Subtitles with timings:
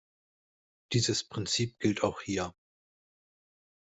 [0.93, 2.55] Dieses Prinzip gilt auch hier.